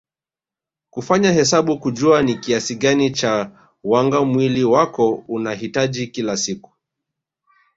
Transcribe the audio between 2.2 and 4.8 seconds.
ni kiasi gani cha wanga mwili